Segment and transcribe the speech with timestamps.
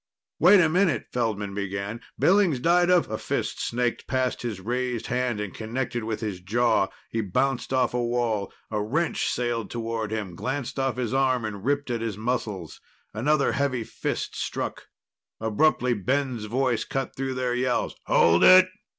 [0.39, 2.01] "Wait a minute," Feldman began.
[2.17, 6.87] "Billings died of" A fist snaked past his raised hand and connected with his jaw.
[7.11, 8.51] He bounced off a wall.
[8.71, 12.81] A wrench sailed toward him, glanced off his arm, and ripped at his muscles.
[13.13, 14.87] Another heavy fist struck.
[15.39, 17.93] Abruptly, Ben's voice cut through their yells.
[18.07, 18.69] "Hold it!"